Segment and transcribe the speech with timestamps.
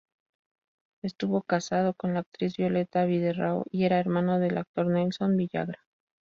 [1.03, 5.85] Estuvo casado con la actriz Violeta Vidaurre y era hermano del actor Nelson Villagra.